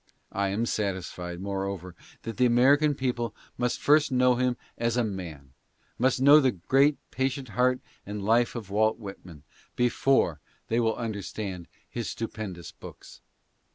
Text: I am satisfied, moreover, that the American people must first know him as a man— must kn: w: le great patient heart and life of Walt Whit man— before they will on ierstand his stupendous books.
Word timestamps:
I 0.31 0.47
am 0.47 0.65
satisfied, 0.65 1.41
moreover, 1.41 1.93
that 2.23 2.37
the 2.37 2.45
American 2.47 2.95
people 2.95 3.35
must 3.55 3.79
first 3.79 4.11
know 4.11 4.33
him 4.33 4.57
as 4.75 4.97
a 4.97 5.03
man— 5.03 5.53
must 5.99 6.17
kn: 6.17 6.25
w: 6.25 6.43
le 6.43 6.51
great 6.67 6.97
patient 7.11 7.49
heart 7.49 7.79
and 8.03 8.25
life 8.25 8.55
of 8.55 8.71
Walt 8.71 8.97
Whit 8.97 9.23
man— 9.23 9.43
before 9.85 10.39
they 10.69 10.79
will 10.79 10.95
on 10.95 11.13
ierstand 11.13 11.67
his 11.87 12.09
stupendous 12.09 12.71
books. 12.71 13.21